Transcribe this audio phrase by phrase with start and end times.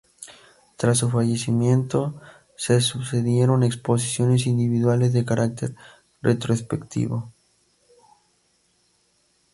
[0.77, 2.19] Tras su fallecimiento
[2.55, 5.75] se sucedieron exposiciones individuales de carácter
[6.23, 7.31] retrospectivo.